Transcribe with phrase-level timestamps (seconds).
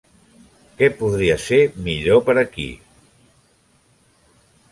[0.79, 2.67] Què podria ser millor per aquí?